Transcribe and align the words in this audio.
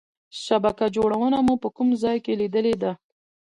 شبکه 0.43 0.85
جوړونه 0.95 1.37
مو 1.45 1.55
په 1.63 1.69
کوم 1.75 1.89
ځای 2.03 2.17
کې 2.25 2.33
لیدلې 2.41 2.75
ده؟ 2.83 2.91